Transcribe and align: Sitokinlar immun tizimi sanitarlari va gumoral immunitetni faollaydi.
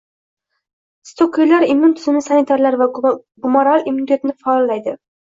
Sitokinlar 1.09 1.65
immun 1.73 1.91
tizimi 1.99 2.21
sanitarlari 2.27 2.79
va 2.83 2.87
gumoral 3.43 3.85
immunitetni 3.91 4.35
faollaydi. 4.47 4.95